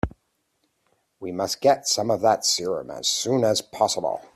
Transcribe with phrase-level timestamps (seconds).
[1.19, 4.19] We must get some of that serum as soon as possible.